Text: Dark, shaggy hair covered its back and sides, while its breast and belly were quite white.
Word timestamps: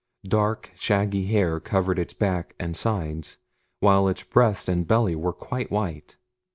Dark, 0.27 0.71
shaggy 0.73 1.27
hair 1.27 1.59
covered 1.59 1.99
its 1.99 2.11
back 2.15 2.55
and 2.59 2.75
sides, 2.75 3.37
while 3.81 4.07
its 4.07 4.23
breast 4.23 4.67
and 4.67 4.87
belly 4.87 5.15
were 5.15 5.31
quite 5.31 5.69
white. 5.69 6.17